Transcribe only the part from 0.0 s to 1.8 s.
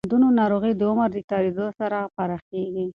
د بندونو ناروغي د عمر تېریدو